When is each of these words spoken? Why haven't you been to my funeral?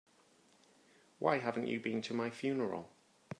Why 1.19 1.37
haven't 1.37 1.67
you 1.67 1.79
been 1.79 2.01
to 2.01 2.13
my 2.15 2.31
funeral? 2.31 2.89